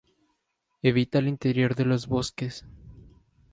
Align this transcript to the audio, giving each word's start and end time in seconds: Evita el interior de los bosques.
Evita 0.81 1.19
el 1.19 1.27
interior 1.27 1.75
de 1.75 1.85
los 1.85 2.07
bosques. 2.07 2.65